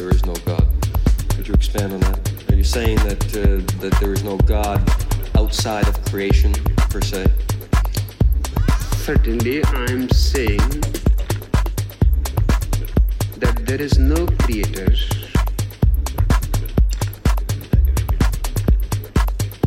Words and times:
there 0.00 0.08
is 0.08 0.24
no 0.24 0.32
God. 0.46 0.66
Could 1.36 1.46
you 1.46 1.52
expand 1.52 1.92
on 1.92 2.00
that? 2.00 2.50
Are 2.50 2.54
you 2.54 2.64
saying 2.64 2.96
that, 3.08 3.22
uh, 3.36 3.60
that 3.82 3.94
there 4.00 4.14
is 4.14 4.24
no 4.24 4.38
God 4.38 4.80
outside 5.36 5.86
of 5.86 6.02
creation, 6.06 6.54
per 6.88 7.02
se? 7.02 7.26
Certainly, 9.04 9.62
I'm 9.66 10.08
saying 10.08 10.70
that 13.42 13.60
there 13.66 13.82
is 13.82 13.98
no 13.98 14.26
creator. 14.38 14.90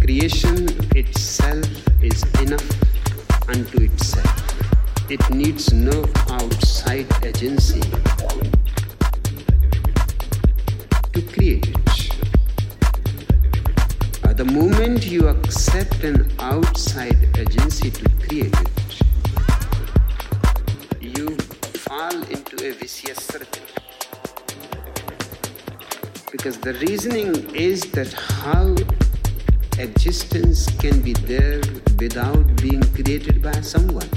Creation 0.02 0.58
itself 0.96 1.70
is 2.02 2.24
enough 2.42 2.70
unto 3.50 3.84
itself. 3.84 5.12
It 5.12 5.22
needs 5.30 5.72
no 5.72 6.06
outside 6.30 7.06
agency 7.24 7.84
moment 14.54 15.04
you 15.08 15.28
accept 15.30 16.04
an 16.04 16.30
outside 16.38 17.18
agency 17.40 17.90
to 17.90 18.08
create 18.24 18.54
it, 18.54 19.02
you 21.02 21.36
fall 21.88 22.16
into 22.30 22.56
a 22.64 22.72
vicious 22.74 23.18
circle. 23.18 23.64
Because 26.32 26.60
the 26.60 26.76
reasoning 26.86 27.34
is 27.56 27.82
that 27.98 28.14
how 28.14 28.76
existence 29.80 30.70
can 30.78 31.02
be 31.02 31.14
there 31.14 31.62
without 31.98 32.46
being 32.62 32.84
created 32.94 33.42
by 33.42 33.60
someone. 33.62 34.10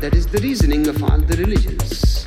That 0.00 0.14
is 0.14 0.26
the 0.26 0.40
reasoning 0.40 0.88
of 0.88 1.04
all 1.04 1.18
the 1.18 1.36
religions. 1.36 2.24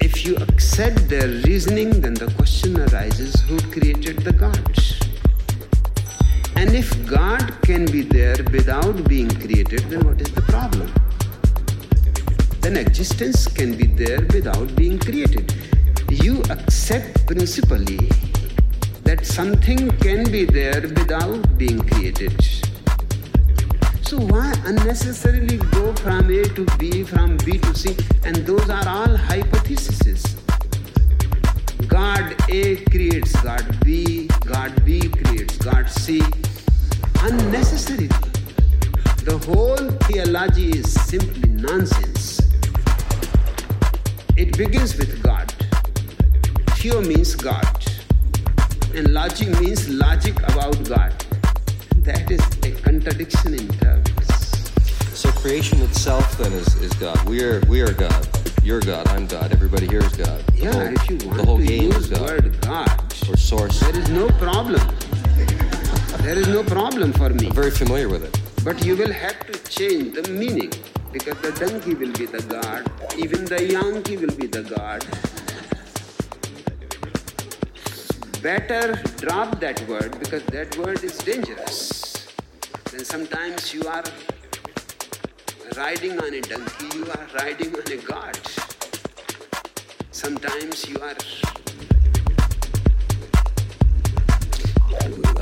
If 0.00 0.26
you 0.26 0.34
accept 0.36 1.08
their 1.08 1.28
reasoning, 1.46 2.00
then 2.00 2.14
the 2.14 2.32
question 2.38 2.80
arises 2.80 3.40
who 3.42 3.60
created 3.70 4.18
the 4.24 4.32
God? 4.32 4.85
And 6.66 6.74
if 6.74 6.90
God 7.06 7.62
can 7.62 7.84
be 7.86 8.02
there 8.02 8.34
without 8.50 9.08
being 9.08 9.30
created, 9.30 9.88
then 9.88 10.04
what 10.04 10.20
is 10.20 10.32
the 10.32 10.42
problem? 10.42 10.92
Then 12.60 12.76
existence 12.76 13.46
can 13.46 13.76
be 13.76 13.86
there 13.86 14.26
without 14.34 14.74
being 14.74 14.98
created. 14.98 15.54
You 16.10 16.42
accept 16.50 17.24
principally 17.24 18.10
that 19.04 19.24
something 19.24 19.96
can 19.98 20.28
be 20.32 20.44
there 20.44 20.80
without 20.80 21.56
being 21.56 21.86
created. 21.88 22.34
So 24.02 24.18
why 24.18 24.52
unnecessarily 24.64 25.58
go 25.70 25.94
from 25.94 26.28
A 26.28 26.42
to 26.56 26.66
B, 26.78 27.04
from 27.04 27.36
B 27.36 27.58
to 27.58 27.74
C? 27.76 27.96
And 28.24 28.38
those 28.38 28.68
are 28.68 28.88
all 28.88 29.16
hypotheses. 29.16 30.34
God 31.86 32.34
A 32.50 32.84
creates 32.90 33.40
God 33.40 33.64
B, 33.84 34.26
God 34.44 34.84
B 34.84 35.08
creates 35.08 35.58
God 35.58 35.88
C. 35.88 36.22
Unnecessary. 37.22 38.08
The 39.24 39.38
whole 39.46 39.76
theology 40.06 40.70
is 40.70 40.92
simply 40.92 41.48
nonsense. 41.48 42.40
It 44.36 44.56
begins 44.56 44.96
with 44.96 45.22
God. 45.22 45.50
Theo 46.76 47.00
means 47.00 47.34
God. 47.34 47.66
And 48.94 49.12
logic 49.12 49.48
means 49.60 49.88
logic 49.88 50.36
about 50.42 50.82
God. 50.88 51.12
That 52.04 52.30
is 52.30 52.40
a 52.64 52.70
contradiction 52.82 53.54
in 53.54 53.68
terms. 53.78 54.26
So 55.18 55.30
creation 55.32 55.80
itself 55.82 56.38
then 56.38 56.52
is, 56.52 56.74
is 56.76 56.92
God. 56.94 57.18
We 57.28 57.42
are 57.42 57.60
we 57.66 57.80
are 57.80 57.92
God. 57.92 58.28
You're 58.62 58.80
God. 58.80 59.08
I'm 59.08 59.26
God. 59.26 59.52
Everybody 59.52 59.86
here 59.88 60.04
is 60.04 60.14
God. 60.16 60.40
The 60.48 60.56
Yeah, 60.58 60.72
whole- 60.72 60.94
if 60.94 61.10
you 61.10 61.16
want 61.26 61.38
the 61.38 61.44
whole 61.44 61.58
to 61.58 61.64
game 61.66 61.82
use 61.84 61.96
is 61.96 62.06
God 62.08 62.20
word 62.20 62.60
God, 62.60 63.02
or 63.28 63.36
source. 63.36 63.80
there 63.80 63.98
is 63.98 64.08
no 64.10 64.28
problem. 64.38 64.80
There 66.26 66.36
is 66.36 66.48
no 66.48 66.64
problem 66.64 67.12
for 67.12 67.30
me. 67.30 67.46
I'm 67.46 67.52
very 67.52 67.70
familiar 67.70 68.08
with 68.08 68.24
it. 68.24 68.64
But 68.64 68.84
you 68.84 68.96
will 68.96 69.12
have 69.12 69.46
to 69.46 69.52
change 69.70 70.16
the 70.16 70.28
meaning 70.28 70.72
because 71.12 71.38
the 71.40 71.52
donkey 71.52 71.94
will 71.94 72.10
be 72.14 72.26
the 72.26 72.42
God, 72.42 72.82
even 73.16 73.44
the 73.44 73.64
Yankee 73.64 74.16
will 74.16 74.34
be 74.34 74.48
the 74.48 74.64
God. 74.64 75.06
Better 78.42 79.00
drop 79.18 79.60
that 79.60 79.80
word 79.88 80.18
because 80.18 80.42
that 80.46 80.76
word 80.76 81.04
is 81.04 81.16
dangerous. 81.18 82.26
Then 82.90 83.04
sometimes 83.04 83.72
you 83.72 83.86
are 83.86 84.02
riding 85.76 86.18
on 86.18 86.34
a 86.34 86.40
donkey, 86.40 86.98
you 86.98 87.04
are 87.04 87.26
riding 87.36 87.72
on 87.72 87.92
a 87.92 87.98
God. 87.98 88.36
Sometimes 90.10 90.88
you 90.88 90.98
are 90.98 91.14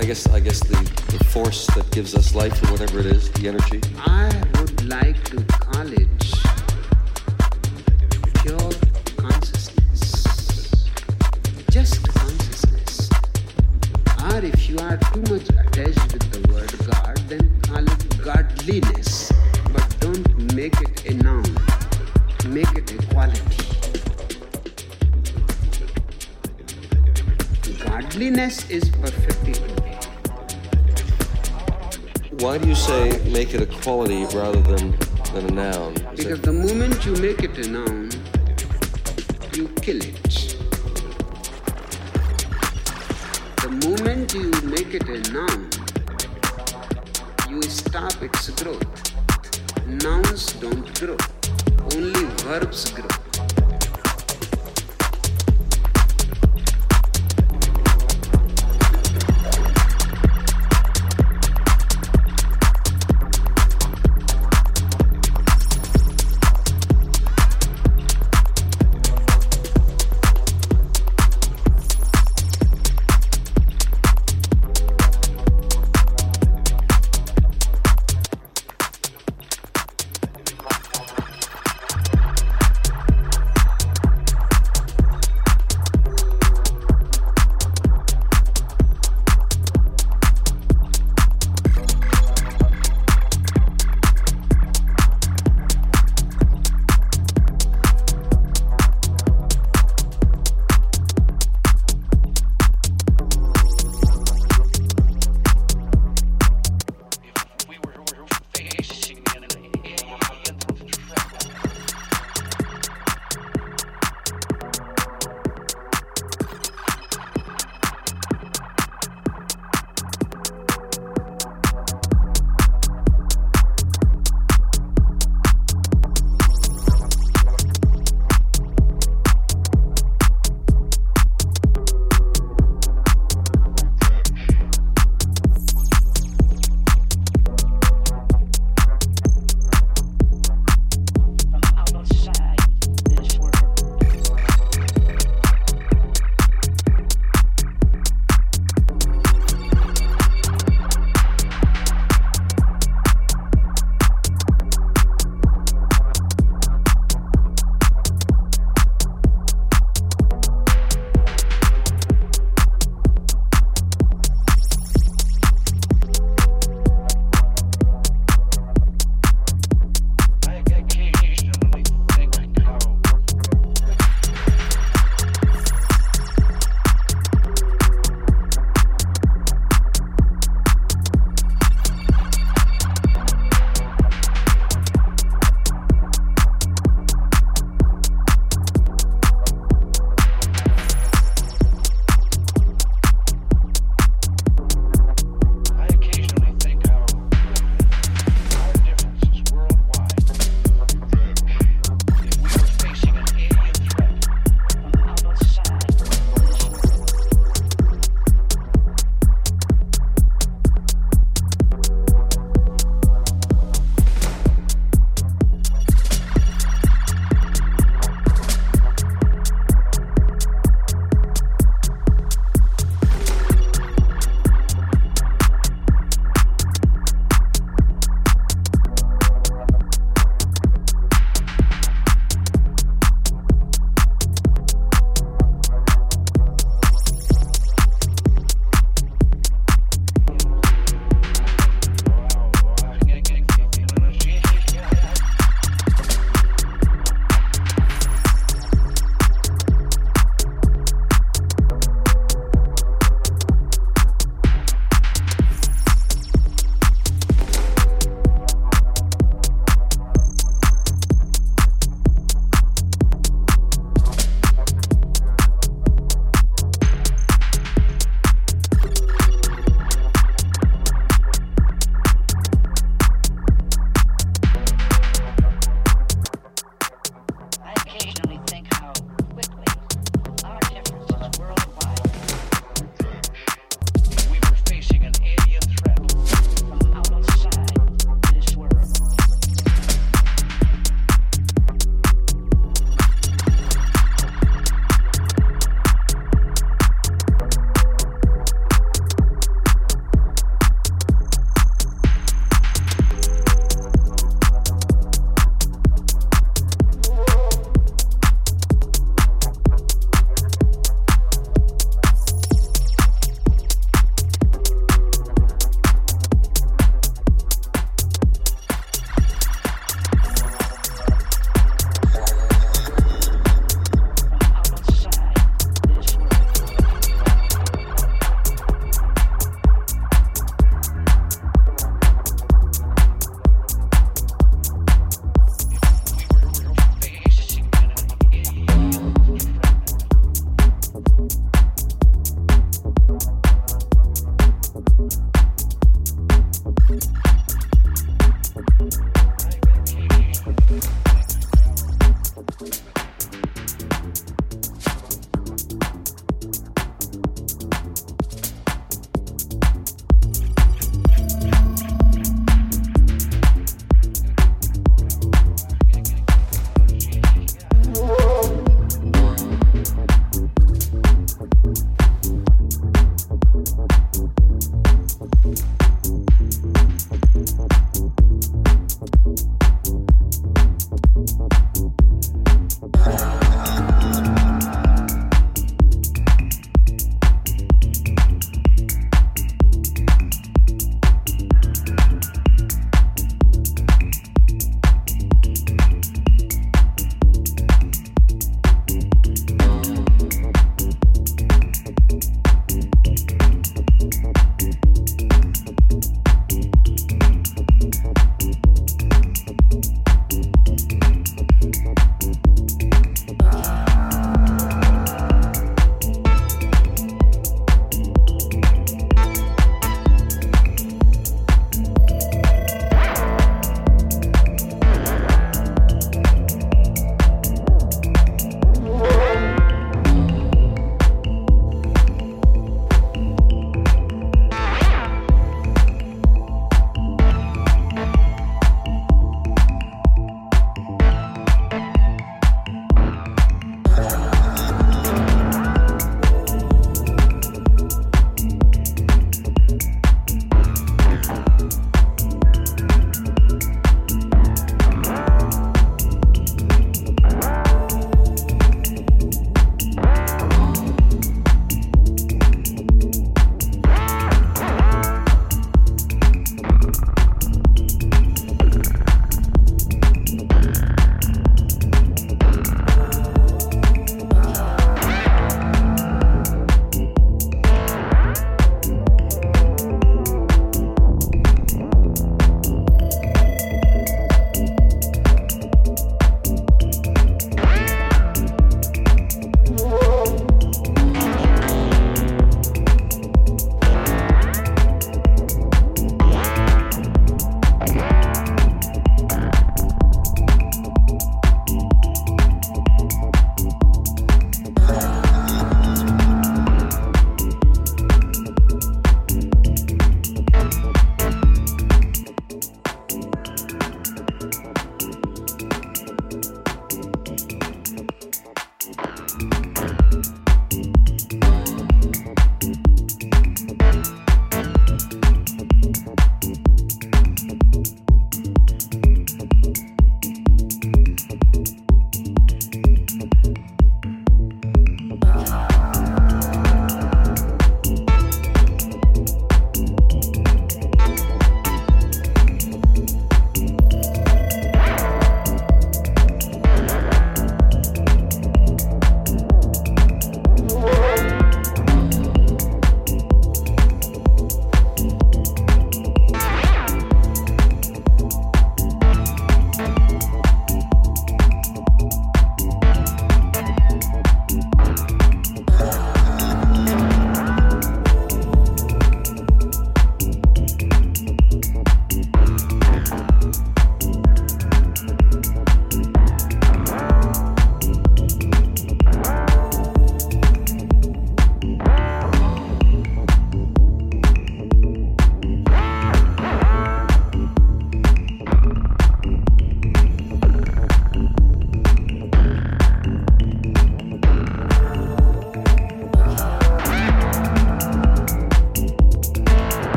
I 0.00 0.04
guess 0.04 0.26
I 0.28 0.40
guess 0.40 0.60
the, 0.60 0.76
the 1.08 1.22
force 1.24 1.66
that 1.74 1.90
gives 1.90 2.14
us 2.14 2.34
life 2.34 2.56
or 2.64 2.72
whatever 2.72 3.00
it 3.00 3.06
is, 3.06 3.30
the 3.32 3.48
energy. 3.48 3.82
I 3.98 4.32
would 4.58 4.88
like 4.88 5.22
to 5.24 5.44
call 5.44 5.86
it 5.92 6.08
pure 8.40 8.70
consciousness, 9.18 10.24
just 11.68 12.02
consciousness. 12.14 13.10
Or 14.24 14.42
if 14.42 14.70
you 14.70 14.78
are 14.78 14.96
too 14.96 15.20
much 15.30 15.49
Why 32.50 32.58
do 32.58 32.66
you 32.66 32.74
say 32.74 33.16
make 33.30 33.54
it 33.54 33.62
a 33.62 33.66
quality 33.66 34.24
rather 34.36 34.60
than 34.60 34.98
than 35.32 35.44
a 35.50 35.52
noun? 35.52 35.92
Is 35.94 36.24
Because 36.24 36.40
it- 36.40 36.42
the 36.42 36.52
moment 36.52 37.06
you 37.06 37.12
make 37.26 37.44
it 37.44 37.56
a 37.64 37.68
noun, 37.70 38.10
you 39.54 39.68
kill 39.84 40.00
it. 40.02 40.56
The 43.62 43.70
moment 43.86 44.34
you 44.34 44.50
make 44.64 44.92
it 44.98 45.06
a 45.16 45.18
noun, 45.30 45.59